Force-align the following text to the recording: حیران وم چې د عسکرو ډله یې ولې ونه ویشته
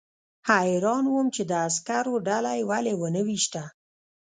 حیران 0.49 1.03
وم 1.07 1.27
چې 1.35 1.41
د 1.49 1.51
عسکرو 1.67 2.13
ډله 2.27 2.51
یې 2.57 2.67
ولې 2.69 2.93
ونه 2.97 3.21
ویشته 3.27 3.61